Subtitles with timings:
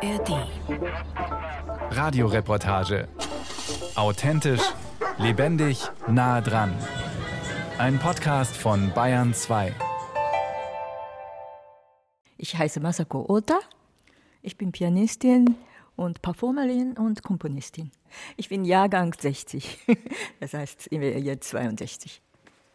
[0.00, 0.46] ARD.
[1.90, 3.08] Radioreportage.
[3.96, 4.62] Authentisch,
[5.18, 6.72] lebendig, nah dran.
[7.78, 9.74] Ein Podcast von Bayern 2.
[12.36, 13.58] Ich heiße Masako Ota.
[14.40, 15.56] Ich bin Pianistin
[15.96, 17.90] und Performerin und Komponistin.
[18.36, 19.78] Ich bin Jahrgang 60.
[20.38, 22.22] Das heißt, ich bin jetzt 62.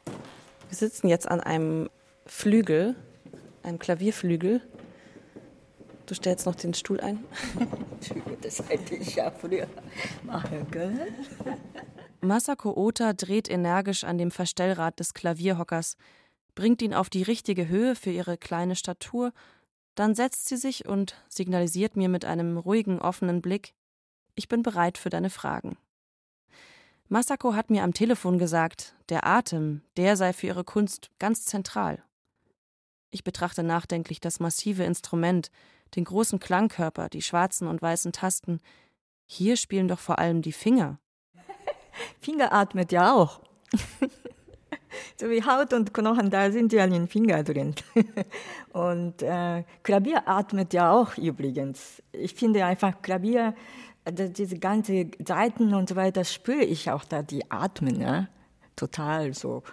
[0.05, 1.89] Wir sitzen jetzt an einem
[2.25, 2.97] Flügel,
[3.63, 4.61] einem Klavierflügel.
[6.05, 7.23] Du stellst noch den Stuhl ein.
[8.41, 9.67] Das hätte ich ja früher
[10.23, 10.99] machen können.
[12.19, 15.95] Masako Ota dreht energisch an dem Verstellrad des Klavierhockers,
[16.55, 19.31] bringt ihn auf die richtige Höhe für ihre kleine Statur,
[19.95, 23.73] dann setzt sie sich und signalisiert mir mit einem ruhigen, offenen Blick,
[24.35, 25.77] ich bin bereit für deine Fragen.
[27.09, 32.03] Masako hat mir am Telefon gesagt, der Atem, der sei für ihre Kunst ganz zentral.
[33.11, 35.51] Ich betrachte nachdenklich das massive Instrument,
[35.95, 38.59] den großen Klangkörper, die schwarzen und weißen Tasten.
[39.25, 40.99] Hier spielen doch vor allem die Finger.
[42.19, 43.41] Finger atmet ja auch.
[45.19, 47.75] so wie Haut und Knochen, da sind ja den Finger drin.
[48.73, 52.01] und äh, Klavier atmet ja auch übrigens.
[52.11, 53.55] Ich finde einfach Klavier,
[54.05, 58.27] diese ganze Seiten und so weiter, spüre ich auch da, die atmen, ja?
[58.75, 59.63] total so.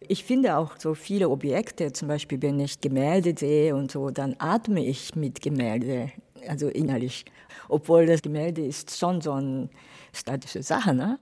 [0.00, 4.36] Ich finde auch so viele Objekte, zum Beispiel wenn ich Gemälde sehe und so, dann
[4.38, 6.12] atme ich mit Gemälde,
[6.46, 7.24] also innerlich.
[7.68, 9.70] Obwohl das Gemälde ist schon so eine
[10.12, 11.18] statische Sache, ne?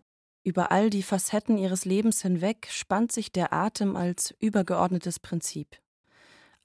[0.47, 5.79] Über all die Facetten ihres Lebens hinweg spannt sich der Atem als übergeordnetes Prinzip.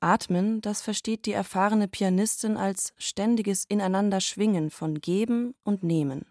[0.01, 6.25] Atmen, das versteht die erfahrene Pianistin als ständiges Ineinanderschwingen von Geben und Nehmen.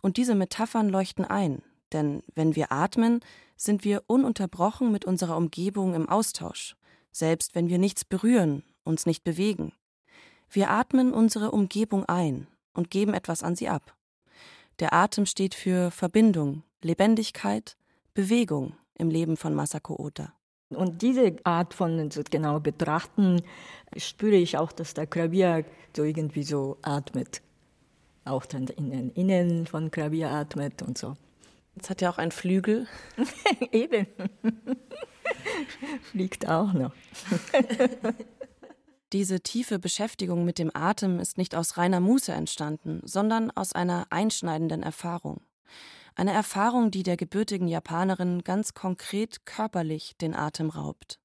[0.00, 1.62] Und diese Metaphern leuchten ein,
[1.94, 3.20] denn wenn wir atmen,
[3.56, 6.76] sind wir ununterbrochen mit unserer Umgebung im Austausch,
[7.12, 9.72] selbst wenn wir nichts berühren, uns nicht bewegen.
[10.50, 13.96] Wir atmen unsere Umgebung ein und geben etwas an sie ab.
[14.80, 17.76] Der Atem steht für Verbindung, Lebendigkeit,
[18.12, 20.32] Bewegung im Leben von Masako Ota.
[20.70, 23.42] Und diese Art von so genau betrachten
[23.96, 25.64] spüre ich auch, dass der Klavier
[25.96, 27.42] so irgendwie so atmet.
[28.24, 31.16] Auch dann in den Innen von Klavier atmet und so.
[31.76, 32.86] Jetzt hat ja auch ein Flügel.
[33.72, 34.06] Eben.
[36.10, 36.92] Fliegt auch noch.
[39.12, 44.06] Diese tiefe Beschäftigung mit dem Atem ist nicht aus reiner Muße entstanden, sondern aus einer
[44.10, 45.42] einschneidenden Erfahrung.
[46.16, 51.20] Eine Erfahrung, die der gebürtigen Japanerin ganz konkret körperlich den Atem raubt.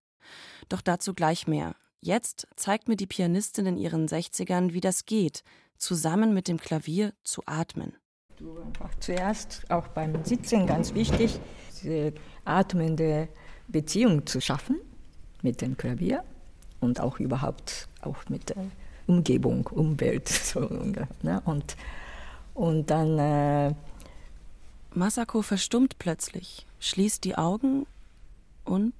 [0.67, 1.75] Doch dazu gleich mehr.
[1.99, 5.43] Jetzt zeigt mir die Pianistin in ihren 60ern, wie das geht,
[5.77, 7.95] zusammen mit dem Klavier zu atmen
[8.39, 11.39] du einfach zuerst auch beim Sitzen ganz wichtig,
[11.81, 12.13] diese
[12.45, 13.27] atmende
[13.67, 14.79] Beziehung zu schaffen
[15.41, 16.23] mit dem Klavier
[16.79, 18.65] und auch überhaupt auch mit der
[19.07, 20.27] Umgebung, Umwelt.
[20.49, 20.61] So,
[21.21, 21.41] ne?
[21.45, 21.75] und,
[22.53, 23.19] und dann.
[23.19, 23.73] Äh
[24.91, 27.85] Masako verstummt plötzlich, schließt die Augen
[28.65, 28.93] und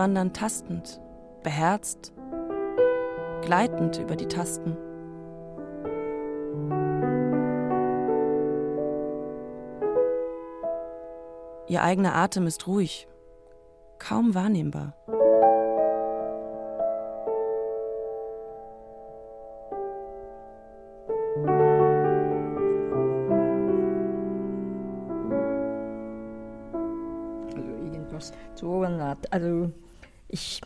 [0.00, 0.98] wandern tastend,
[1.42, 2.14] beherzt,
[3.42, 4.74] gleitend über die Tasten.
[11.68, 13.08] Ihr eigener Atem ist ruhig,
[13.98, 14.94] kaum wahrnehmbar.
[29.30, 29.70] Also
[30.32, 30.60] ich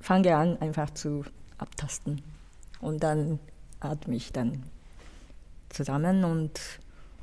[0.00, 1.24] fange an, einfach zu
[1.58, 2.22] abtasten.
[2.80, 3.38] Und dann
[3.80, 4.64] atme ich dann
[5.68, 6.60] zusammen und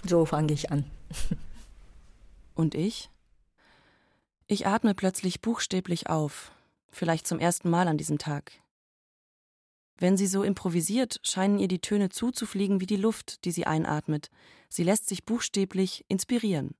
[0.06, 0.86] so fange ich an.
[2.56, 3.10] Und ich?
[4.48, 6.52] Ich atme plötzlich buchstäblich auf,
[6.90, 8.52] vielleicht zum ersten Mal an diesem Tag.
[9.98, 14.30] Wenn sie so improvisiert, scheinen ihr die Töne zuzufliegen wie die Luft, die sie einatmet.
[14.68, 16.76] Sie lässt sich buchstäblich inspirieren.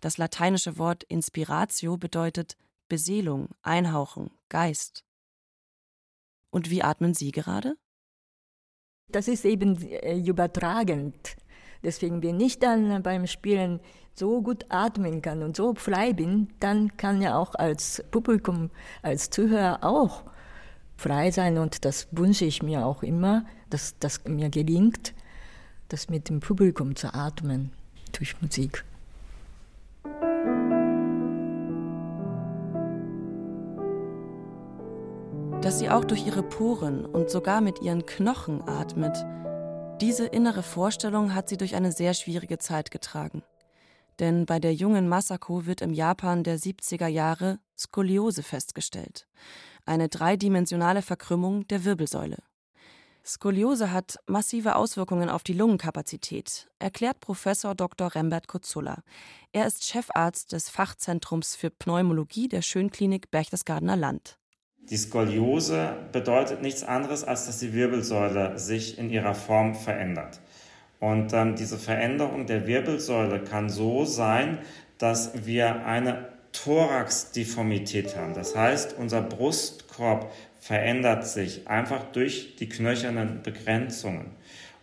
[0.00, 2.56] Das lateinische Wort Inspiratio bedeutet
[2.92, 5.02] Beseelung, Einhauchung, Geist.
[6.50, 7.78] Und wie atmen Sie gerade?
[9.08, 11.38] Das ist eben äh, übertragend.
[11.82, 13.80] Deswegen, wenn ich dann beim Spielen
[14.12, 19.30] so gut atmen kann und so frei bin, dann kann ja auch als Publikum, als
[19.30, 20.24] Zuhörer auch
[20.94, 25.14] frei sein und das wünsche ich mir auch immer, dass das mir gelingt,
[25.88, 27.72] das mit dem Publikum zu atmen
[28.12, 28.84] durch Musik.
[35.62, 39.16] Dass sie auch durch ihre Poren und sogar mit ihren Knochen atmet,
[40.00, 43.44] diese innere Vorstellung hat sie durch eine sehr schwierige Zeit getragen.
[44.18, 49.28] Denn bei der jungen Masako wird im Japan der 70er Jahre Skoliose festgestellt,
[49.86, 52.38] eine dreidimensionale Verkrümmung der Wirbelsäule.
[53.24, 58.12] Skoliose hat massive Auswirkungen auf die Lungenkapazität, erklärt Professor Dr.
[58.16, 59.04] Rembert Kutzulla.
[59.52, 64.40] Er ist Chefarzt des Fachzentrums für Pneumologie der Schönklinik Berchtesgadener Land.
[64.90, 70.40] Die Skoliose bedeutet nichts anderes, als dass die Wirbelsäule sich in ihrer Form verändert.
[71.00, 74.58] Und ähm, diese Veränderung der Wirbelsäule kann so sein,
[74.98, 78.34] dass wir eine Thoraxdeformität haben.
[78.34, 80.30] Das heißt, unser Brustkorb
[80.60, 84.30] verändert sich einfach durch die knöchernen Begrenzungen.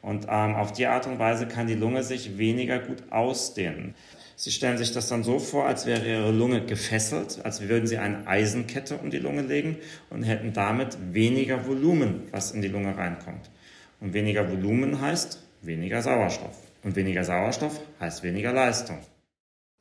[0.01, 3.95] Und ähm, auf die Art und Weise kann die Lunge sich weniger gut ausdehnen.
[4.41, 7.97] Sie stellen sich das dann so vor, als wäre Ihre Lunge gefesselt, als würden Sie
[7.97, 9.75] eine Eisenkette um die Lunge legen
[10.09, 13.51] und hätten damit weniger Volumen, was in die Lunge reinkommt.
[14.00, 16.56] Und weniger Volumen heißt weniger Sauerstoff.
[16.83, 19.00] Und weniger Sauerstoff heißt weniger Leistung.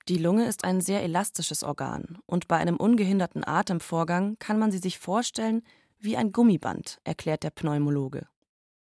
[0.08, 4.78] Die Lunge ist ein sehr elastisches Organ und bei einem ungehinderten Atemvorgang kann man sie
[4.78, 5.62] sich vorstellen
[6.00, 8.26] wie ein Gummiband, erklärt der Pneumologe.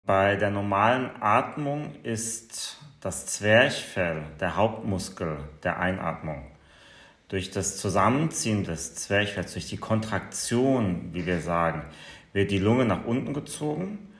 [0.06, 6.50] Bei der normalen Atmung ist das Zwerchfell der Hauptmuskel der Einatmung.
[7.28, 11.84] Durch das Zusammenziehen des Zwerchfells, durch die Kontraktion, wie wir sagen,
[12.32, 14.12] wird die Lunge nach unten gezogen.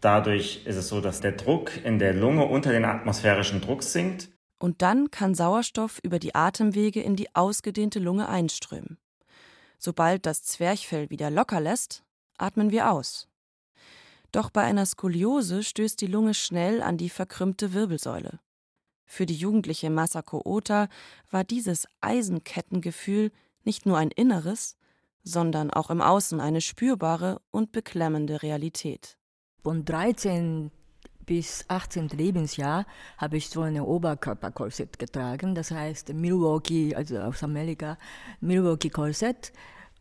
[0.00, 4.28] Dadurch ist es so, dass der Druck in der Lunge unter den atmosphärischen Druck sinkt.
[4.58, 8.98] Und dann kann Sauerstoff über die Atemwege in die ausgedehnte Lunge einströmen.
[9.78, 12.04] Sobald das Zwerchfell wieder locker lässt,
[12.38, 13.28] atmen wir aus.
[14.34, 18.40] Doch bei einer Skoliose stößt die Lunge schnell an die verkrümmte Wirbelsäule.
[19.06, 20.88] Für die jugendliche Masako Ota
[21.30, 23.30] war dieses Eisenkettengefühl
[23.62, 24.76] nicht nur ein inneres,
[25.22, 29.18] sondern auch im Außen eine spürbare und beklemmende Realität.
[29.62, 30.72] Von 13
[31.26, 32.08] bis 18.
[32.08, 32.86] Lebensjahr
[33.18, 37.98] habe ich so eine Oberkörperkorsett getragen, das heißt Milwaukee, also aus Amerika,
[38.40, 39.52] Milwaukee Korsett.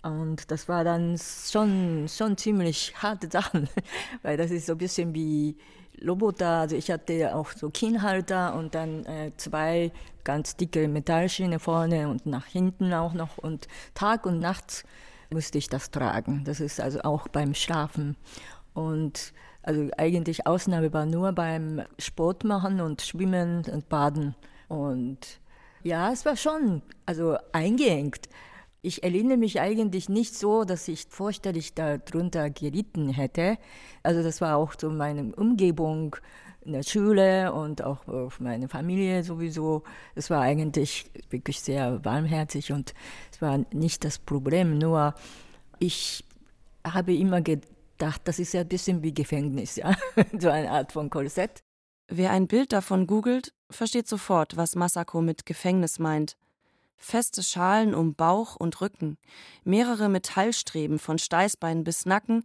[0.03, 3.69] Und das war dann schon, schon ziemlich harte Sachen,
[4.21, 5.57] weil das ist so ein bisschen wie
[6.05, 6.59] Roboter.
[6.59, 9.91] Also ich hatte auch so Kinnhalter und dann äh, zwei
[10.23, 13.37] ganz dicke Metallschiene vorne und nach hinten auch noch.
[13.37, 14.83] Und Tag und Nacht
[15.29, 16.43] musste ich das tragen.
[16.43, 18.17] Das ist also auch beim Schlafen.
[18.73, 24.35] Und also eigentlich Ausnahme war nur beim Sport machen und Schwimmen und Baden.
[24.67, 25.39] Und
[25.83, 28.27] ja, es war schon also eingeengt.
[28.85, 33.57] Ich erinnere mich eigentlich nicht so, dass ich vorstellig darunter geritten hätte.
[34.03, 36.17] Also das war auch so meine Umgebung
[36.65, 38.01] in der Schule und auch
[38.39, 39.83] meine Familie sowieso.
[40.15, 42.93] Es war eigentlich wirklich sehr warmherzig und
[43.31, 44.77] es war nicht das Problem.
[44.77, 45.15] Nur
[45.79, 46.25] ich
[46.85, 49.95] habe immer gedacht, das ist ja ein bisschen wie Gefängnis, ja,
[50.37, 51.61] so eine Art von Korsett.
[52.11, 56.35] Wer ein Bild davon googelt, versteht sofort, was Masako mit Gefängnis meint
[56.97, 59.17] feste Schalen um Bauch und Rücken,
[59.63, 62.43] mehrere Metallstreben von Steißbein bis Nacken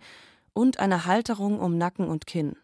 [0.53, 2.57] und eine Halterung um Nacken und Kinn.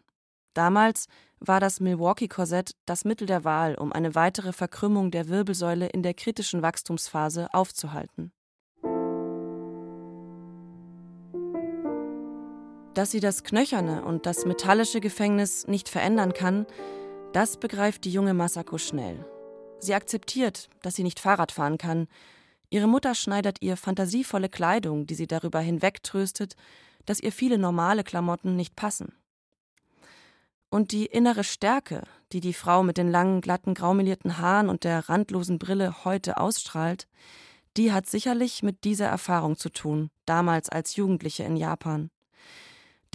[0.53, 1.07] Damals
[1.39, 6.13] war das Milwaukee-Korsett das Mittel der Wahl, um eine weitere Verkrümmung der Wirbelsäule in der
[6.13, 8.31] kritischen Wachstumsphase aufzuhalten.
[12.93, 16.65] Dass sie das knöcherne und das metallische Gefängnis nicht verändern kann,
[17.33, 19.25] das begreift die junge Masako schnell.
[19.79, 22.07] Sie akzeptiert, dass sie nicht Fahrrad fahren kann.
[22.69, 26.55] Ihre Mutter schneidert ihr fantasievolle Kleidung, die sie darüber hinwegtröstet,
[27.05, 29.13] dass ihr viele normale Klamotten nicht passen.
[30.69, 35.07] Und die innere Stärke, die die Frau mit den langen, glatten, graumelierten Haaren und der
[35.07, 37.07] randlosen Brille heute ausstrahlt,
[37.77, 42.09] die hat sicherlich mit dieser Erfahrung zu tun, damals als Jugendliche in Japan.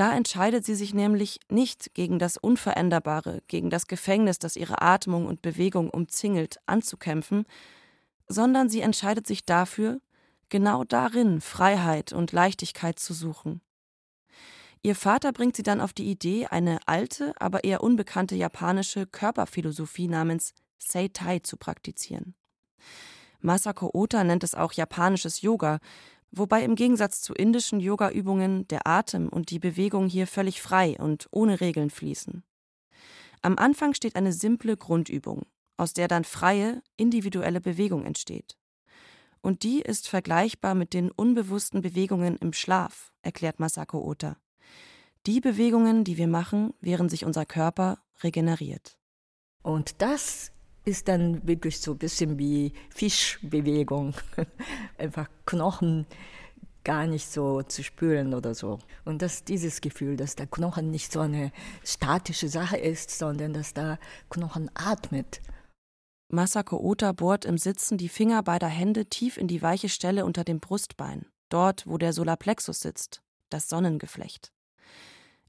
[0.01, 5.27] Da entscheidet sie sich nämlich nicht gegen das Unveränderbare, gegen das Gefängnis, das ihre Atmung
[5.27, 7.45] und Bewegung umzingelt, anzukämpfen,
[8.27, 10.01] sondern sie entscheidet sich dafür,
[10.49, 13.61] genau darin Freiheit und Leichtigkeit zu suchen.
[14.81, 20.09] Ihr Vater bringt sie dann auf die Idee, eine alte, aber eher unbekannte japanische Körperphilosophie
[20.09, 22.35] namens Seitai zu praktizieren.
[23.41, 25.79] Masako Ota nennt es auch japanisches Yoga,
[26.33, 31.29] wobei im Gegensatz zu indischen Yoga-Übungen der Atem und die Bewegung hier völlig frei und
[31.31, 32.43] ohne Regeln fließen.
[33.43, 35.47] Am Anfang steht eine simple Grundübung,
[35.77, 38.57] aus der dann freie, individuelle Bewegung entsteht.
[39.41, 44.37] Und die ist vergleichbar mit den unbewussten Bewegungen im Schlaf, erklärt Masako Ota.
[45.27, 48.99] Die Bewegungen, die wir machen, während sich unser Körper regeneriert.
[49.63, 50.53] Und das
[50.91, 54.15] ist dann wirklich so ein bisschen wie Fischbewegung.
[54.99, 56.07] Einfach Knochen
[56.85, 58.81] gar nicht so zu spüren oder so.
[59.05, 61.53] Und dass dieses Gefühl, dass der Knochen nicht so eine
[61.85, 63.99] statische Sache ist, sondern dass der
[64.31, 65.41] Knochen atmet.
[66.29, 70.45] Masako Ota bohrt im Sitzen die Finger beider Hände tief in die weiche Stelle unter
[70.45, 74.53] dem Brustbein, dort, wo der Solarplexus sitzt, das Sonnengeflecht.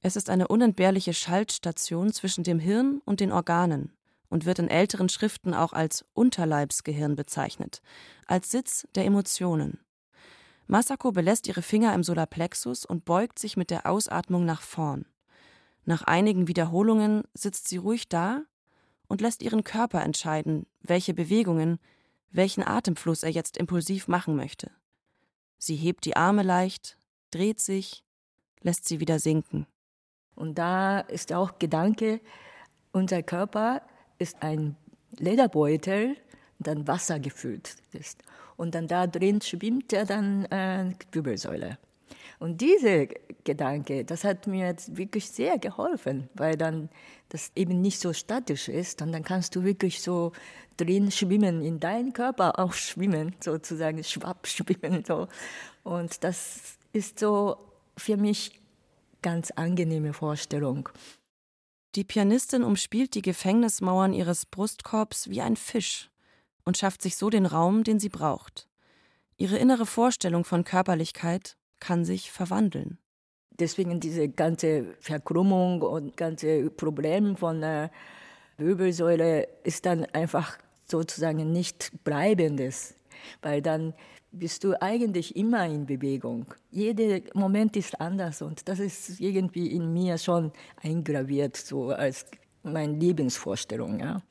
[0.02, 3.94] Es ist eine unentbehrliche Schaltstation zwischen dem Hirn und den Organen
[4.32, 7.82] und wird in älteren Schriften auch als Unterleibsgehirn bezeichnet,
[8.26, 9.80] als Sitz der Emotionen.
[10.68, 15.06] Masako belässt ihre Finger im Solarplexus und beugt sich mit der Ausatmung nach vorn.
[15.84, 18.44] Nach einigen Wiederholungen sitzt sie ruhig da
[19.08, 21.78] und lässt ihren Körper entscheiden, welche Bewegungen,
[22.30, 24.72] welchen Atemfluss er jetzt impulsiv machen möchte.
[25.58, 26.98] Sie hebt die Arme leicht,
[27.32, 28.06] dreht sich,
[28.62, 29.68] lässt sie wieder sinken.
[30.36, 32.22] Und da ist auch Gedanke,
[32.94, 33.82] unser Körper
[34.22, 34.76] ist ein
[35.18, 36.16] Lederbeutel,
[36.60, 38.22] dann Wasser gefüllt ist.
[38.56, 41.78] Und dann da drin schwimmt ja dann äh, Wirbelsäule.
[42.40, 43.08] Und dieser
[43.44, 46.90] Gedanke, das hat mir jetzt wirklich sehr geholfen, weil dann
[47.30, 50.32] das eben nicht so statisch ist und dann kannst du wirklich so
[50.78, 55.04] drin schwimmen, in deinen Körper auch schwimmen, sozusagen schwapp schwimmen.
[55.06, 55.28] So.
[55.84, 57.58] Und das ist so
[57.96, 58.60] für mich
[59.22, 60.90] ganz angenehme Vorstellung.
[61.96, 66.10] Die Pianistin umspielt die Gefängnismauern ihres Brustkorbs wie ein Fisch
[66.64, 68.70] und schafft sich so den Raum, den sie braucht.
[69.36, 72.98] Ihre innere Vorstellung von Körperlichkeit kann sich verwandeln.
[73.60, 77.92] Deswegen diese ganze Verkrümmung und ganze Problem von der
[78.58, 82.96] Wirbelsäule ist dann einfach sozusagen nicht bleibendes,
[83.42, 83.94] weil dann
[84.32, 86.46] bist du eigentlich immer in Bewegung.
[86.70, 92.26] Jeder Moment ist anders und das ist irgendwie in mir schon eingraviert, so als
[92.64, 94.00] meine Lebensvorstellung.
[94.00, 94.22] Ja.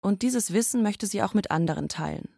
[0.00, 2.28] Und dieses Wissen möchte sie auch mit anderen teilen.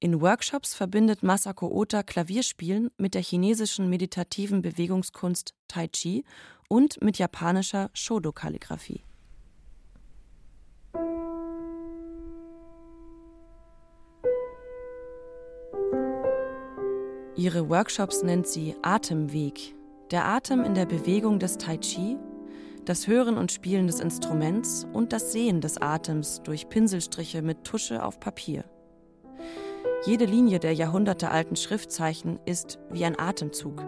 [0.00, 6.24] In Workshops verbindet Masako Ota Klavierspielen mit der chinesischen meditativen Bewegungskunst Tai Chi
[6.68, 9.02] und mit japanischer Shodo-Kalligraphie.
[17.36, 19.74] Ihre Workshops nennt sie Atemweg,
[20.12, 22.16] der Atem in der Bewegung des Tai Chi,
[22.84, 28.04] das Hören und Spielen des Instruments und das Sehen des Atems durch Pinselstriche mit Tusche
[28.04, 28.64] auf Papier.
[30.06, 33.82] Jede Linie der jahrhundertealten Schriftzeichen ist wie ein Atemzug,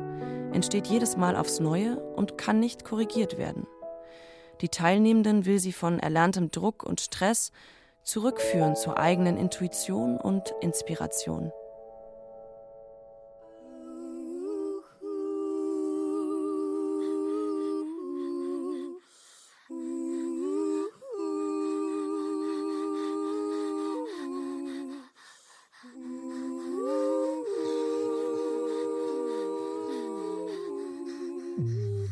[0.52, 3.68] entsteht jedes Mal aufs Neue und kann nicht korrigiert werden.
[4.60, 7.52] Die Teilnehmenden will sie von erlerntem Druck und Stress
[8.02, 11.52] zurückführen zur eigenen Intuition und Inspiration.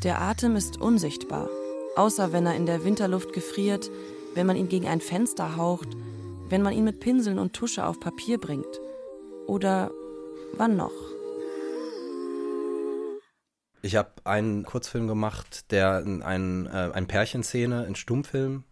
[0.05, 1.49] Der Atem ist unsichtbar,
[1.97, 3.91] außer wenn er in der Winterluft gefriert,
[4.35, 5.89] wenn man ihn gegen ein Fenster haucht,
[6.51, 8.67] wenn man ihn mit Pinseln und Tusche auf Papier bringt.
[9.47, 9.91] Oder
[10.59, 10.93] wann noch?
[13.81, 18.65] Ich habe einen Kurzfilm gemacht, der ein, äh, ein Pärchenszene in Stummfilm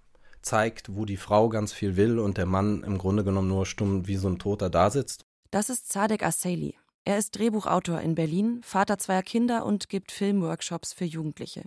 [0.42, 4.06] zeigt, wo die Frau ganz viel will und der Mann im Grunde genommen nur stumm
[4.06, 5.24] wie so ein Toter da sitzt.
[5.50, 6.74] Das ist Zadek Asseili,
[7.04, 11.64] er ist Drehbuchautor in Berlin, Vater zweier Kinder und gibt Filmworkshops für Jugendliche.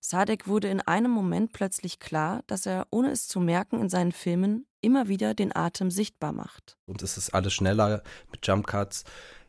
[0.00, 4.10] Sadek wurde in einem Moment plötzlich klar, dass er, ohne es zu merken, in seinen
[4.10, 6.76] Filmen immer wieder den Atem sichtbar macht.
[6.86, 9.04] Und es ist alles schneller mit Jumpcuts.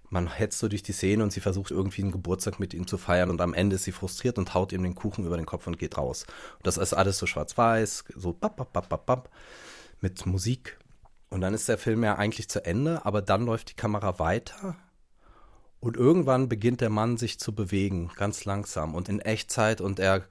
[0.09, 2.99] Man hetzt so durch die Szene und sie versucht irgendwie einen Geburtstag mit ihm zu
[2.99, 5.65] feiern und am Ende ist sie frustriert und haut ihm den Kuchen über den Kopf
[5.65, 6.27] und geht raus.
[6.57, 9.29] Und das ist alles so schwarz-weiß, so bap, bap, bap, bap, bap,
[10.01, 10.77] mit Musik.
[11.33, 14.75] Und dann ist der Film ja eigentlich zu Ende, aber dann läuft die Kamera weiter
[15.79, 20.25] und irgendwann beginnt der Mann sich zu bewegen, ganz langsam und in Echtzeit und er,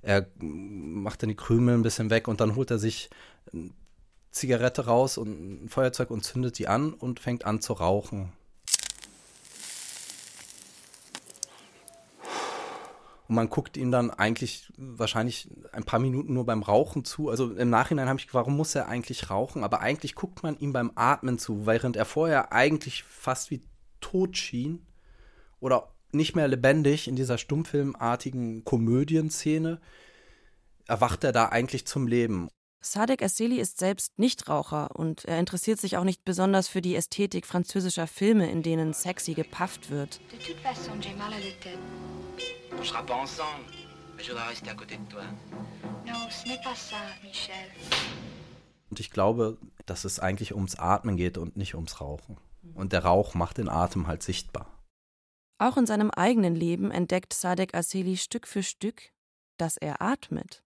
[0.00, 3.10] er macht dann die Krümel ein bisschen weg und dann holt er sich
[3.52, 3.70] eine
[4.30, 8.32] Zigarette raus und ein Feuerzeug und zündet die an und fängt an zu rauchen.
[13.26, 17.30] Und man guckt ihm dann eigentlich wahrscheinlich ein paar Minuten nur beim Rauchen zu.
[17.30, 19.64] Also im Nachhinein habe ich, warum muss er eigentlich rauchen?
[19.64, 23.62] Aber eigentlich guckt man ihm beim Atmen zu, während er vorher eigentlich fast wie
[24.00, 24.86] tot schien
[25.58, 29.80] oder nicht mehr lebendig in dieser stummfilmartigen Komödienszene,
[30.86, 32.48] erwacht er da eigentlich zum Leben.
[32.82, 37.46] Sadek Asseli ist selbst Nichtraucher und er interessiert sich auch nicht besonders für die Ästhetik
[37.46, 40.20] französischer Filme, in denen sexy gepafft wird.
[40.30, 41.78] De toute façon, j'ai mal à la tête.
[42.78, 43.64] On sera pas ensemble,
[44.16, 45.22] mais je voudrais rester à côté de toi.
[46.06, 47.70] Non, ce n'est pas ça, Michel.
[48.90, 52.36] Und ich glaube, dass es eigentlich ums Atmen geht und nicht ums Rauchen.
[52.74, 54.66] Und der Rauch macht den Atem halt sichtbar.
[55.58, 59.12] Auch in seinem eigenen Leben entdeckt Sadek Aseli Stück für Stück,
[59.56, 60.62] dass er atmet.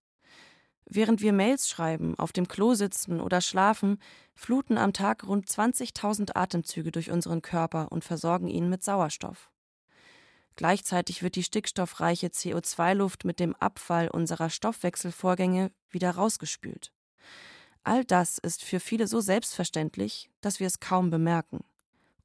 [0.86, 3.98] Während wir Mails schreiben, auf dem Klo sitzen oder schlafen,
[4.34, 9.50] fluten am Tag rund 20.000 Atemzüge durch unseren Körper und versorgen ihn mit Sauerstoff.
[10.58, 16.90] Gleichzeitig wird die stickstoffreiche CO2-Luft mit dem Abfall unserer Stoffwechselvorgänge wieder rausgespült.
[17.84, 21.60] All das ist für viele so selbstverständlich, dass wir es kaum bemerken.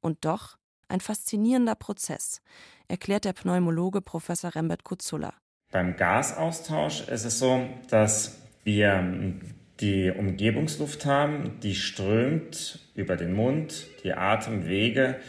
[0.00, 2.42] Und doch ein faszinierender Prozess,
[2.88, 5.34] erklärt der Pneumologe Professor Rembert Kutzulla.
[5.70, 9.38] Beim Gasaustausch ist es so, dass wir
[9.78, 15.20] die Umgebungsluft haben, die strömt über den Mund, die Atemwege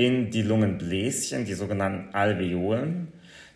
[0.00, 3.08] in die Lungenbläschen, die sogenannten Alveolen.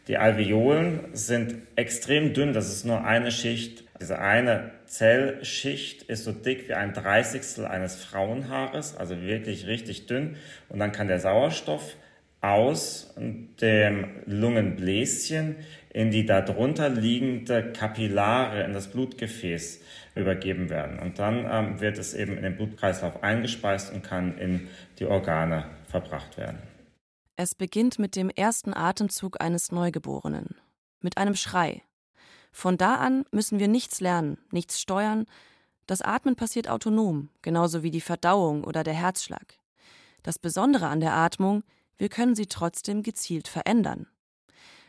[0.08, 3.84] Die Alveolen sind extrem dünn, das ist nur eine Schicht.
[3.98, 10.36] Diese eine Zellschicht ist so dick wie ein Dreißigstel eines Frauenhaares, also wirklich richtig dünn.
[10.68, 11.96] Und dann kann der Sauerstoff
[12.42, 13.14] aus
[13.62, 15.56] dem Lungenbläschen
[15.94, 19.80] in die darunter liegende Kapillare, in das Blutgefäß
[20.14, 20.98] übergeben werden.
[20.98, 25.64] Und dann ähm, wird es eben in den Blutkreislauf eingespeist und kann in die Organe
[25.94, 26.60] verbracht werden.
[27.36, 30.56] Es beginnt mit dem ersten Atemzug eines Neugeborenen,
[31.00, 31.82] mit einem Schrei.
[32.50, 35.26] Von da an müssen wir nichts lernen, nichts steuern.
[35.86, 39.58] Das Atmen passiert autonom, genauso wie die Verdauung oder der Herzschlag.
[40.24, 41.62] Das Besondere an der Atmung,
[41.96, 44.08] wir können sie trotzdem gezielt verändern.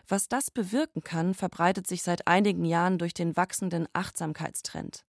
[0.07, 5.05] Was das bewirken kann, verbreitet sich seit einigen Jahren durch den wachsenden Achtsamkeitstrend.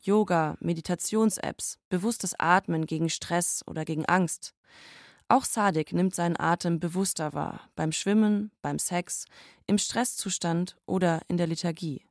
[0.00, 4.54] Yoga, Meditations-Apps, bewusstes Atmen gegen Stress oder gegen Angst.
[5.28, 9.26] Auch Sadik nimmt seinen Atem bewusster wahr, beim Schwimmen, beim Sex,
[9.66, 12.02] im Stresszustand oder in der Liturgie.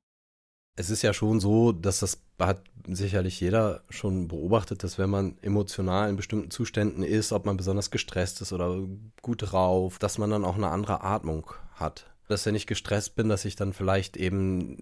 [0.76, 5.40] Es ist ja schon so, dass das hat sicherlich jeder schon beobachtet, dass wenn man
[5.42, 8.78] emotional in bestimmten Zuständen ist, ob man besonders gestresst ist oder
[9.24, 12.06] gut drauf, dass man dann auch eine andere Atmung hat.
[12.28, 14.78] Dass wenn ich gestresst bin, dass ich dann vielleicht eben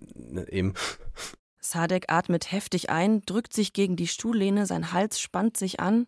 [0.49, 0.73] eben
[1.59, 6.07] Sadek atmet heftig ein, drückt sich gegen die Stuhllehne, sein Hals spannt sich an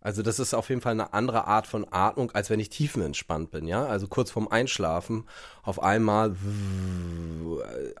[0.00, 3.50] also das ist auf jeden Fall eine andere Art von Atmung, als wenn ich tiefenentspannt
[3.50, 3.86] bin, ja.
[3.86, 5.24] Also kurz vorm Einschlafen
[5.62, 6.34] auf einmal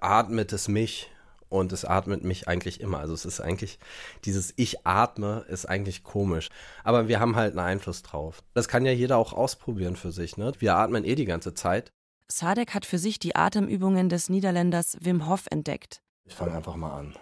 [0.00, 1.10] atmet es mich
[1.50, 3.00] und es atmet mich eigentlich immer.
[3.00, 3.78] Also es ist eigentlich,
[4.24, 6.48] dieses Ich atme ist eigentlich komisch.
[6.84, 8.42] Aber wir haben halt einen Einfluss drauf.
[8.54, 10.52] Das kann ja jeder auch ausprobieren für sich, ne?
[10.58, 11.92] Wir atmen eh die ganze Zeit.
[12.28, 16.00] Sadek hat für sich die Atemübungen des Niederländers Wim Hof entdeckt.
[16.24, 17.14] Ich fange einfach mal an.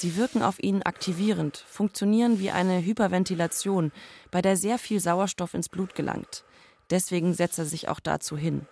[0.00, 3.92] Sie wirken auf ihn aktivierend, funktionieren wie eine Hyperventilation,
[4.30, 6.42] bei der sehr viel Sauerstoff ins Blut gelangt.
[6.88, 8.66] Deswegen setzt er sich auch dazu hin.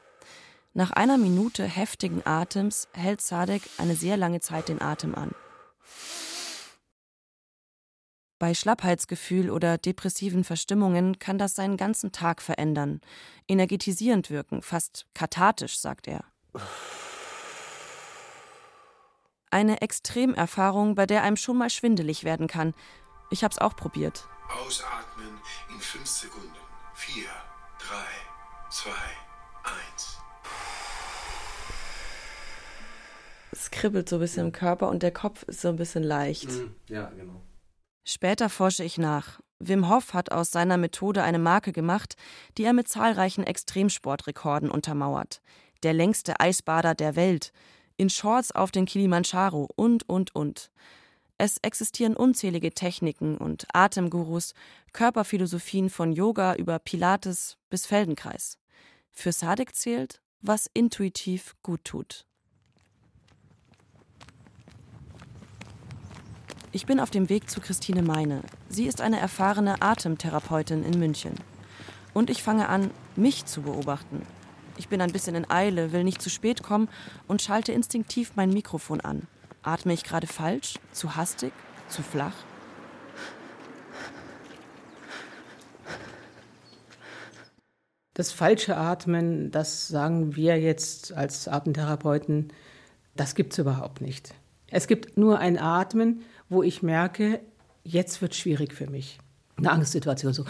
[0.72, 5.32] Nach einer Minute heftigen Atems hält Sadek eine sehr lange Zeit den Atem an.
[8.38, 13.02] Bei Schlappheitsgefühl oder depressiven Verstimmungen kann das seinen ganzen Tag verändern,
[13.48, 16.24] energetisierend wirken, fast kathartisch, sagt er.
[19.50, 22.74] Eine Extremerfahrung, bei der einem schon mal schwindelig werden kann.
[23.30, 24.26] Ich hab's auch probiert.
[24.66, 26.48] Ausatmen in fünf Sekunden.
[26.94, 27.28] Vier,
[27.78, 28.90] drei, zwei,
[29.64, 30.18] eins.
[33.50, 36.50] Es kribbelt so ein bisschen im Körper und der Kopf ist so ein bisschen leicht.
[36.50, 36.74] Mhm.
[36.88, 37.40] Ja, genau.
[38.04, 39.40] Später forsche ich nach.
[39.58, 42.16] Wim Hof hat aus seiner Methode eine Marke gemacht,
[42.56, 45.40] die er mit zahlreichen Extremsportrekorden untermauert.
[45.82, 47.52] Der längste Eisbader der Welt,
[47.98, 50.70] in Shorts auf den Kilimanjaro und, und, und.
[51.36, 54.54] Es existieren unzählige Techniken und Atemgurus,
[54.92, 58.56] Körperphilosophien von Yoga über Pilates bis Feldenkreis.
[59.10, 62.24] Für Sadek zählt, was intuitiv gut tut.
[66.70, 68.42] Ich bin auf dem Weg zu Christine Meine.
[68.68, 71.34] Sie ist eine erfahrene Atemtherapeutin in München.
[72.14, 74.26] Und ich fange an, mich zu beobachten,
[74.78, 76.88] ich bin ein bisschen in Eile, will nicht zu spät kommen
[77.26, 79.26] und schalte instinktiv mein Mikrofon an.
[79.62, 80.74] Atme ich gerade falsch?
[80.92, 81.52] Zu hastig?
[81.88, 82.34] Zu flach?
[88.14, 92.52] Das falsche Atmen, das sagen wir jetzt als Atemtherapeuten,
[93.14, 94.34] das gibt es überhaupt nicht.
[94.66, 97.40] Es gibt nur ein Atmen, wo ich merke,
[97.84, 99.18] jetzt wird es schwierig für mich.
[99.56, 100.44] Eine Angstsituation, so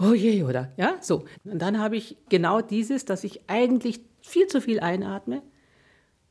[0.00, 0.72] oh je, oder?
[0.76, 1.24] Ja, so.
[1.44, 5.42] Und dann habe ich genau dieses, dass ich eigentlich viel zu viel einatme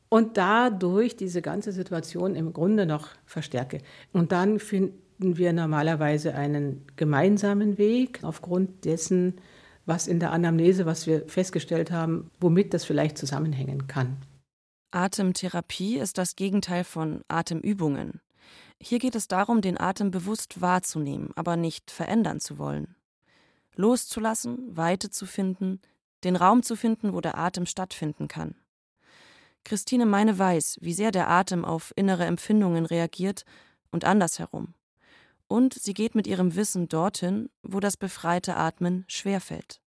[0.08, 3.78] und dadurch diese ganze Situation im Grunde noch verstärke.
[4.12, 9.40] Und dann finden wir normalerweise einen gemeinsamen Weg aufgrund dessen,
[9.86, 14.18] was in der Anamnese, was wir festgestellt haben, womit das vielleicht zusammenhängen kann.
[14.90, 18.20] Atemtherapie ist das Gegenteil von Atemübungen.
[18.80, 22.94] Hier geht es darum, den Atem bewusst wahrzunehmen, aber nicht verändern zu wollen.
[23.78, 25.80] Loszulassen, Weite zu finden,
[26.24, 28.56] den Raum zu finden, wo der Atem stattfinden kann.
[29.64, 33.44] Christine Meine weiß, wie sehr der Atem auf innere Empfindungen reagiert
[33.92, 34.74] und andersherum.
[35.46, 39.80] Und sie geht mit ihrem Wissen dorthin, wo das befreite Atmen schwerfällt.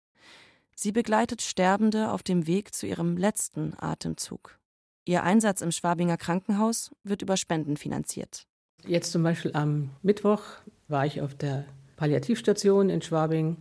[0.77, 4.59] Sie begleitet Sterbende auf dem Weg zu ihrem letzten Atemzug.
[5.05, 8.47] Ihr Einsatz im Schwabinger Krankenhaus wird über Spenden finanziert.
[8.87, 10.43] Jetzt zum Beispiel am Mittwoch
[10.87, 11.65] war ich auf der
[11.97, 13.57] Palliativstation in Schwabing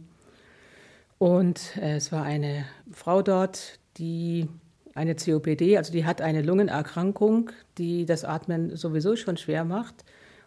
[1.20, 4.48] und es war eine Frau dort, die
[4.96, 10.04] eine COPD, also die hat eine Lungenerkrankung, die das Atmen sowieso schon schwer macht.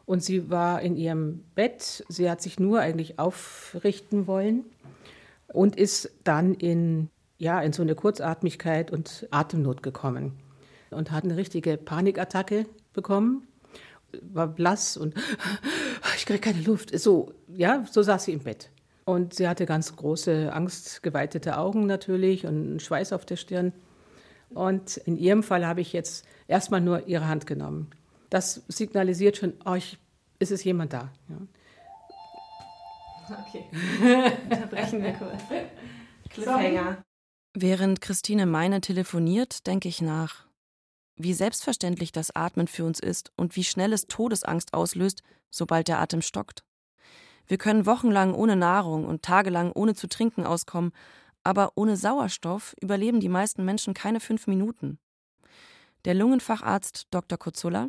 [0.06, 4.64] Und sie war in ihrem Bett, sie hat sich nur eigentlich aufrichten wollen
[5.48, 7.08] und ist dann in,
[7.38, 10.38] ja, in so eine Kurzatmigkeit und Atemnot gekommen
[10.90, 13.46] und hat eine richtige Panikattacke bekommen,
[14.22, 15.14] war blass und
[16.16, 16.98] ich kriege keine Luft.
[16.98, 18.71] So, ja, so saß sie im Bett.
[19.04, 23.72] Und sie hatte ganz große, angstgeweitete Augen natürlich und Schweiß auf der Stirn.
[24.50, 27.90] Und in ihrem Fall habe ich jetzt erstmal nur ihre Hand genommen.
[28.30, 29.98] Das signalisiert schon, oh, ich,
[30.38, 31.10] ist es jemand da?
[31.28, 31.36] Ja.
[33.46, 33.64] Okay.
[34.50, 35.42] Unterbrechen wir kurz.
[36.30, 37.02] Cliffhanger.
[37.54, 40.46] Während Christine Meine telefoniert, denke ich nach.
[41.16, 46.00] Wie selbstverständlich das Atmen für uns ist und wie schnell es Todesangst auslöst, sobald der
[46.00, 46.64] Atem stockt.
[47.46, 50.92] Wir können wochenlang ohne Nahrung und tagelang ohne zu trinken auskommen,
[51.44, 54.98] aber ohne Sauerstoff überleben die meisten Menschen keine fünf Minuten.
[56.04, 57.38] Der Lungenfacharzt Dr.
[57.38, 57.88] Kutzulla.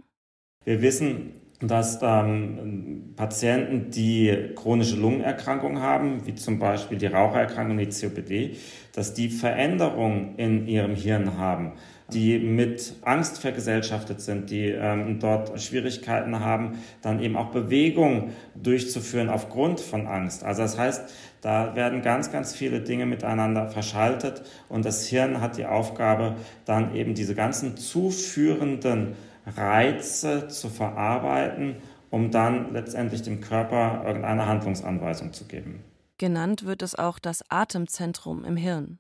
[0.66, 1.34] Wir wissen,
[1.68, 8.58] dass ähm, Patienten, die chronische Lungenerkrankungen haben, wie zum Beispiel die Rauchererkrankung, die COPD,
[8.94, 11.74] dass die Veränderungen in ihrem Hirn haben,
[12.12, 19.30] die mit Angst vergesellschaftet sind, die ähm, dort Schwierigkeiten haben, dann eben auch Bewegung durchzuführen
[19.30, 20.44] aufgrund von Angst.
[20.44, 25.58] Also das heißt, da werden ganz, ganz viele Dinge miteinander verschaltet und das Hirn hat
[25.58, 26.36] die Aufgabe,
[26.66, 31.76] dann eben diese ganzen zuführenden Reize zu verarbeiten,
[32.10, 35.84] um dann letztendlich dem Körper irgendeine Handlungsanweisung zu geben.
[36.18, 39.00] Genannt wird es auch das Atemzentrum im Hirn.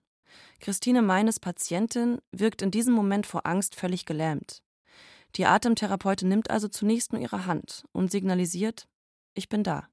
[0.63, 4.62] Christine Meines Patientin wirkt in diesem Moment vor Angst völlig gelähmt.
[5.36, 8.88] Die Atemtherapeutin nimmt also zunächst nur ihre Hand und signalisiert,
[9.34, 9.89] ich bin da.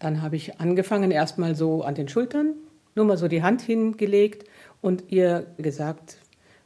[0.00, 2.56] Dann habe ich angefangen, erstmal so an den Schultern,
[2.96, 4.48] nur mal so die Hand hingelegt
[4.80, 6.18] und ihr gesagt,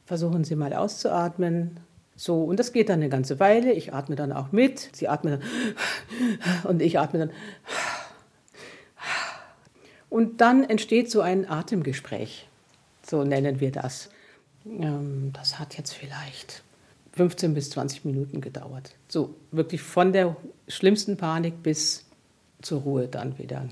[0.07, 1.79] versuchen Sie mal auszuatmen.
[2.17, 3.75] So, und das geht dann eine ganze Weile.
[3.75, 4.89] Ich atme dann auch mit.
[4.97, 7.31] Sie atmet dann und ich atme dann.
[10.09, 12.50] Und dann entsteht so ein Atemgespräch
[13.11, 14.09] so nennen wir das.
[14.65, 16.63] Ähm, das hat jetzt vielleicht
[17.13, 18.95] 15 bis 20 Minuten gedauert.
[19.09, 20.37] So wirklich von der
[20.69, 22.07] schlimmsten Panik bis
[22.63, 23.69] zur Ruhe dann wieder.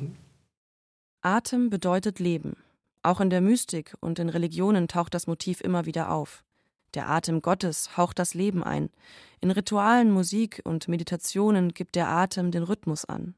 [1.22, 2.56] Atem bedeutet Leben.
[3.02, 6.42] Auch in der Mystik und in Religionen taucht das Motiv immer wieder auf.
[6.94, 8.90] Der Atem Gottes haucht das Leben ein.
[9.40, 13.34] In Ritualen, Musik und Meditationen gibt der Atem den Rhythmus an.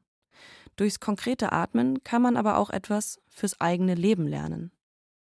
[0.77, 4.71] Durchs konkrete Atmen kann man aber auch etwas fürs eigene Leben lernen.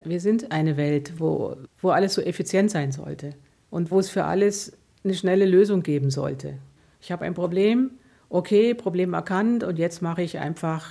[0.02, 3.34] Wir sind eine Welt, wo, wo alles so effizient sein sollte
[3.68, 4.72] und wo es für alles
[5.04, 6.54] eine schnelle Lösung geben sollte.
[7.02, 7.90] Ich habe ein Problem,
[8.30, 10.88] okay, Problem erkannt und jetzt mache ich einfach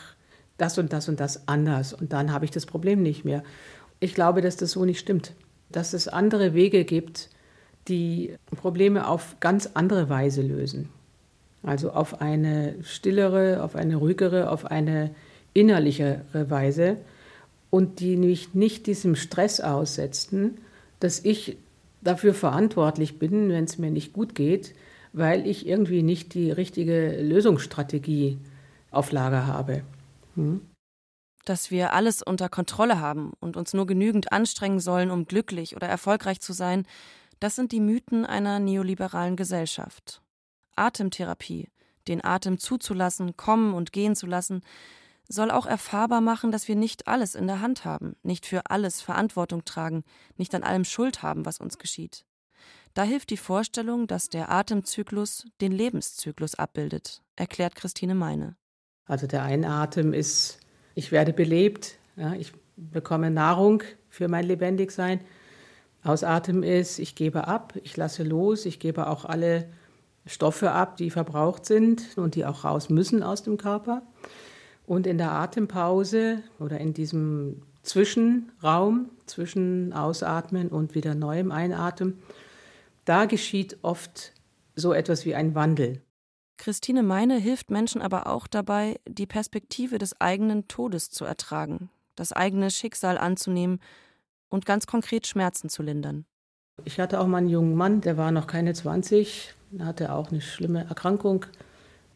[0.59, 3.41] das und das und das anders und dann habe ich das Problem nicht mehr.
[3.99, 5.33] Ich glaube, dass das so nicht stimmt,
[5.71, 7.29] dass es andere Wege gibt,
[7.87, 10.87] die Probleme auf ganz andere Weise lösen.
[11.63, 15.15] Also auf eine stillere, auf eine ruhigere, auf eine
[15.55, 16.97] innerlichere Weise
[17.69, 20.57] und die mich nicht diesem Stress aussetzten,
[20.99, 21.57] dass ich
[22.01, 24.73] dafür verantwortlich bin, wenn es mir nicht gut geht,
[25.13, 28.37] weil ich irgendwie nicht die richtige Lösungsstrategie
[28.91, 29.83] auf Lager habe.
[30.35, 30.61] Hm?
[31.45, 35.87] Dass wir alles unter Kontrolle haben und uns nur genügend anstrengen sollen, um glücklich oder
[35.87, 36.85] erfolgreich zu sein,
[37.39, 40.21] das sind die Mythen einer neoliberalen Gesellschaft.
[40.75, 41.69] Atemtherapie,
[42.07, 44.61] den Atem zuzulassen, kommen und gehen zu lassen,
[45.29, 49.01] soll auch erfahrbar machen, dass wir nicht alles in der Hand haben, nicht für alles
[49.01, 50.03] Verantwortung tragen,
[50.35, 52.25] nicht an allem Schuld haben, was uns geschieht.
[52.95, 58.57] Da hilft die Vorstellung, dass der Atemzyklus den Lebenszyklus abbildet, erklärt Christine Meine.
[59.05, 60.59] Also der Einatmen ist,
[60.95, 65.21] ich werde belebt, ja, ich bekomme Nahrung für mein Lebendigsein.
[66.03, 69.69] Ausatmen ist, ich gebe ab, ich lasse los, ich gebe auch alle
[70.25, 74.01] Stoffe ab, die verbraucht sind und die auch raus müssen aus dem Körper.
[74.89, 82.17] Und in der Atempause oder in diesem Zwischenraum zwischen Ausatmen und wieder neuem Einatmen,
[83.05, 84.33] da geschieht oft
[84.75, 86.01] so etwas wie ein Wandel.
[86.57, 92.33] Christine Meine hilft Menschen aber auch dabei, die Perspektive des eigenen Todes zu ertragen, das
[92.33, 93.79] eigene Schicksal anzunehmen
[94.49, 96.25] und ganz konkret Schmerzen zu lindern.
[96.83, 100.41] Ich hatte auch mal einen jungen Mann, der war noch keine 20, hatte auch eine
[100.41, 101.45] schlimme Erkrankung.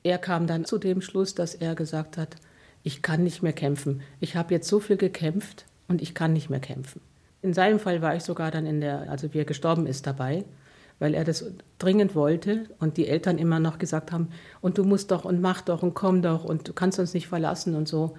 [0.01, 2.35] Er kam dann zu dem Schluss, dass er gesagt hat,
[2.83, 4.01] ich kann nicht mehr kämpfen.
[4.19, 7.01] Ich habe jetzt so viel gekämpft und ich kann nicht mehr kämpfen.
[7.41, 10.45] In seinem Fall war ich sogar dann in der, also wie er gestorben ist, dabei,
[10.99, 11.45] weil er das
[11.79, 14.29] dringend wollte und die Eltern immer noch gesagt haben,
[14.61, 17.27] und du musst doch und mach doch und komm doch und du kannst uns nicht
[17.27, 18.15] verlassen und so.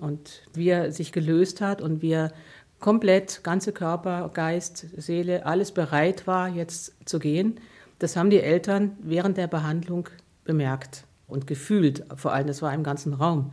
[0.00, 2.32] Und wie er sich gelöst hat und wie er
[2.80, 7.60] komplett, ganze Körper, Geist, Seele, alles bereit war, jetzt zu gehen,
[7.98, 10.08] das haben die Eltern während der Behandlung
[10.44, 13.52] bemerkt und gefühlt, vor allem, das war im ganzen Raum.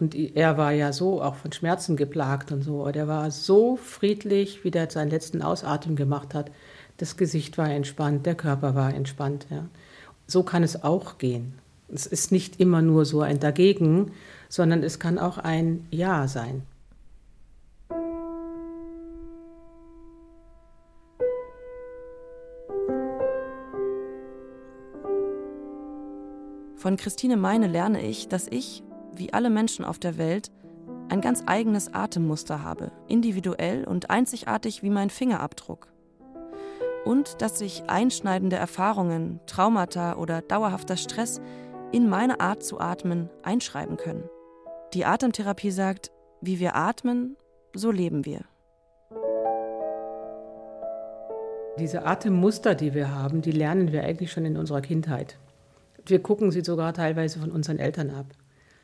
[0.00, 2.90] Und er war ja so auch von Schmerzen geplagt und so.
[2.90, 6.50] Der war so friedlich, wie der seinen letzten Ausatmen gemacht hat.
[6.96, 9.46] Das Gesicht war entspannt, der Körper war entspannt.
[9.50, 9.66] Ja.
[10.26, 11.58] So kann es auch gehen.
[11.92, 14.12] Es ist nicht immer nur so ein Dagegen,
[14.48, 16.62] sondern es kann auch ein Ja sein.
[26.76, 28.82] Von Christine Meine lerne ich, dass ich,
[29.20, 30.50] wie alle Menschen auf der Welt,
[31.10, 35.88] ein ganz eigenes Atemmuster habe, individuell und einzigartig wie mein Fingerabdruck.
[37.04, 41.40] Und dass sich einschneidende Erfahrungen, Traumata oder dauerhafter Stress
[41.92, 44.24] in meine Art zu atmen einschreiben können.
[44.94, 47.36] Die Atemtherapie sagt, wie wir atmen,
[47.74, 48.40] so leben wir.
[51.78, 55.38] Diese Atemmuster, die wir haben, die lernen wir eigentlich schon in unserer Kindheit.
[56.06, 58.26] Wir gucken sie sogar teilweise von unseren Eltern ab.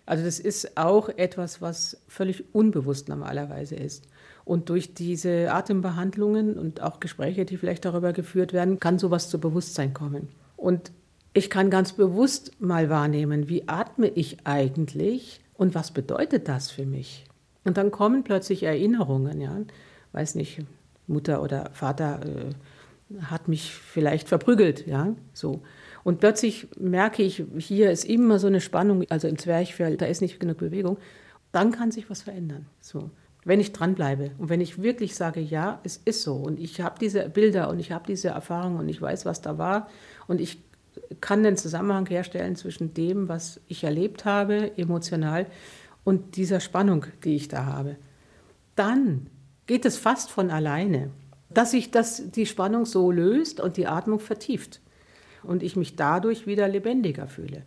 [0.06, 4.04] Also das ist auch etwas, was völlig unbewusst normalerweise ist.
[4.44, 9.40] Und durch diese Atembehandlungen und auch Gespräche, die vielleicht darüber geführt werden, kann sowas zu
[9.40, 10.28] Bewusstsein kommen.
[10.56, 10.92] Und
[11.32, 16.86] ich kann ganz bewusst mal wahrnehmen, wie atme ich eigentlich und was bedeutet das für
[16.86, 17.24] mich?
[17.64, 19.58] Und dann kommen plötzlich Erinnerungen, ja,
[20.12, 20.62] weiß nicht,
[21.08, 25.62] Mutter oder Vater äh, hat mich vielleicht verprügelt, ja, so.
[26.06, 30.20] Und plötzlich merke ich, hier ist immer so eine Spannung, also im Zwerchfell, da ist
[30.20, 30.98] nicht genug Bewegung.
[31.50, 32.66] Dann kann sich was verändern.
[32.80, 33.10] So.
[33.44, 36.94] Wenn ich dranbleibe und wenn ich wirklich sage, ja, es ist so und ich habe
[37.00, 39.88] diese Bilder und ich habe diese Erfahrung und ich weiß, was da war
[40.28, 40.62] und ich
[41.20, 45.46] kann den Zusammenhang herstellen zwischen dem, was ich erlebt habe, emotional,
[46.04, 47.96] und dieser Spannung, die ich da habe,
[48.76, 49.26] dann
[49.66, 51.10] geht es fast von alleine,
[51.50, 54.80] dass sich das, die Spannung so löst und die Atmung vertieft
[55.46, 57.62] und ich mich dadurch wieder lebendiger fühle.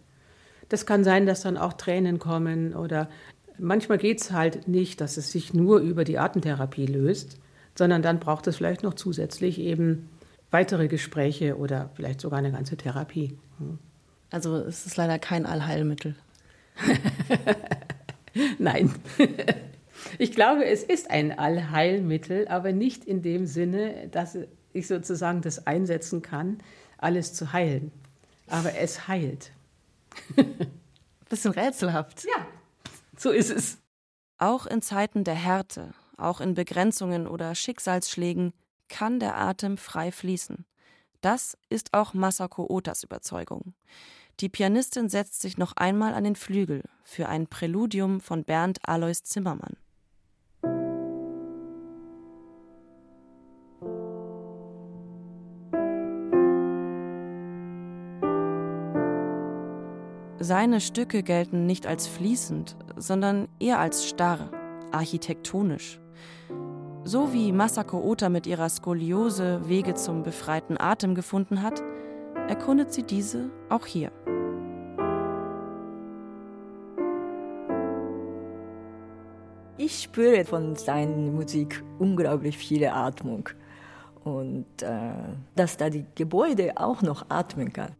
[0.70, 3.10] Das kann sein, dass dann auch Tränen kommen oder
[3.58, 7.38] manchmal geht es halt nicht, dass es sich nur über die Atemtherapie löst,
[7.76, 10.10] sondern dann braucht es vielleicht noch zusätzlich eben
[10.52, 13.38] weitere Gespräche oder vielleicht sogar eine ganze Therapie.
[13.58, 13.80] Hm.
[14.32, 16.16] Also es ist leider kein Allheilmittel.
[18.60, 18.94] Nein.
[20.18, 24.38] Ich glaube, es ist ein Allheilmittel, aber nicht in dem Sinne, dass
[24.72, 26.60] ich sozusagen das einsetzen kann,
[27.00, 27.92] alles zu heilen.
[28.48, 29.52] Aber es heilt.
[31.30, 32.24] Bisschen rätselhaft.
[32.24, 32.48] Ja,
[33.18, 33.78] so ist es.
[34.38, 38.54] Auch in Zeiten der Härte, auch in Begrenzungen oder Schicksalsschlägen
[38.88, 40.66] kann der Atem frei fließen.
[41.22, 43.74] Das ist auch Masako Otas Überzeugung.
[44.40, 49.24] Die Pianistin setzt sich noch einmal an den Flügel für ein Präludium von Bernd Alois
[49.24, 49.76] Zimmermann.
[60.42, 64.50] Seine Stücke gelten nicht als fließend, sondern eher als starr,
[64.90, 66.00] architektonisch.
[67.04, 71.84] So wie Masako Ota mit ihrer Skoliose Wege zum befreiten Atem gefunden hat,
[72.48, 74.14] erkundet sie diese auch hier.
[79.76, 83.50] Ich spüre von seiner Musik unglaublich viele Atmung
[84.24, 85.12] und äh,
[85.58, 87.92] dass da die Gebäude auch noch atmen kann.